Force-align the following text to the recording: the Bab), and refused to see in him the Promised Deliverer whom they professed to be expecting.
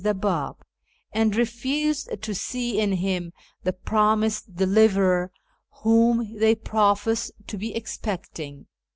the 0.03 0.15
Bab), 0.15 0.55
and 1.11 1.35
refused 1.35 2.09
to 2.23 2.33
see 2.33 2.79
in 2.79 2.93
him 2.93 3.31
the 3.61 3.71
Promised 3.71 4.55
Deliverer 4.55 5.29
whom 5.83 6.39
they 6.39 6.55
professed 6.55 7.33
to 7.45 7.55
be 7.55 7.75
expecting. 7.75 8.65